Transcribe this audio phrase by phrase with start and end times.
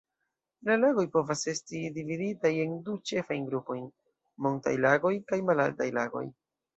[0.67, 3.83] La lagoj povas esti dividitaj en du ĉefajn grupojn:
[4.47, 6.25] montaj lagoj kaj malaltaj lagoj.